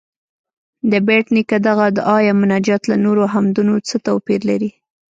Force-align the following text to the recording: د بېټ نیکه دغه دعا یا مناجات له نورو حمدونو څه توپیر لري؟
د 0.91 0.93
بېټ 1.07 1.25
نیکه 1.35 1.57
دغه 1.67 1.85
دعا 1.97 2.17
یا 2.27 2.33
مناجات 2.41 2.81
له 2.91 2.95
نورو 3.05 3.23
حمدونو 3.33 3.75
څه 3.87 3.95
توپیر 4.07 4.39
لري؟ 4.49 4.71